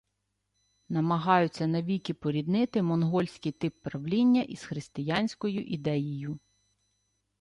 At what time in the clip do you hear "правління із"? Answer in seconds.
3.81-4.63